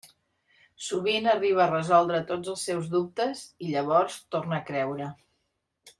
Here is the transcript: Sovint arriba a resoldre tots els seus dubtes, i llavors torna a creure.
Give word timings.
Sovint 0.85 1.27
arriba 1.33 1.61
a 1.65 1.67
resoldre 1.73 2.21
tots 2.31 2.51
els 2.55 2.65
seus 2.71 2.89
dubtes, 2.97 3.45
i 3.67 3.71
llavors 3.77 4.19
torna 4.37 4.59
a 4.59 4.65
creure. 4.71 5.13